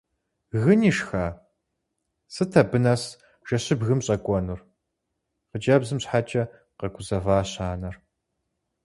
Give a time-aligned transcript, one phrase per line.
[0.61, 1.25] Гын ишха,
[2.33, 3.03] сыт абы нэс
[3.47, 4.61] жэщыбгым щӀэкӀуэнур?–
[5.49, 6.43] хъыджэбзым щхьэкӀэ
[6.79, 7.95] къэгузэващ анэр.